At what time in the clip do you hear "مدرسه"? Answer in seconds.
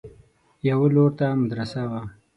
1.41-1.81